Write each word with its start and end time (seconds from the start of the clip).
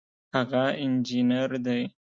هغه 0.35 0.63
انجینر 0.83 1.49
دی 1.65 1.81